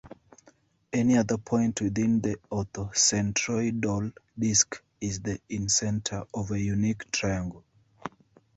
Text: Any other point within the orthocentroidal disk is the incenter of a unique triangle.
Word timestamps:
Any 0.91 1.15
other 1.19 1.37
point 1.37 1.79
within 1.79 2.21
the 2.21 2.37
orthocentroidal 2.51 4.13
disk 4.35 4.83
is 4.99 5.21
the 5.21 5.39
incenter 5.47 6.27
of 6.33 6.49
a 6.49 6.59
unique 6.59 7.11
triangle. 7.11 7.63